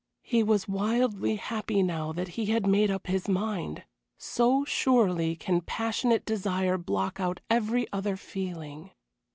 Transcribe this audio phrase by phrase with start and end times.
[0.23, 3.83] He was wildly happy now that he had made up his mind
[4.17, 8.89] so surely can passionate desire block out every other feeling.